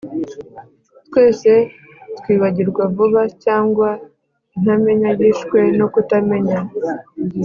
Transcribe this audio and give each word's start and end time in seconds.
twese 1.07 1.51
twibagirwa 2.17 2.83
vuba, 2.95 3.21
cyangwa 3.43 3.89
intamenya 4.55 5.09
yishwe 5.19 5.59
no 5.79 5.87
kutamenya! 5.93 6.59